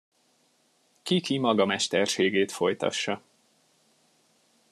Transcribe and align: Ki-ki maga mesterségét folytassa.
Ki-ki 1.03 1.37
maga 1.39 1.65
mesterségét 1.65 2.51
folytassa. 2.51 3.21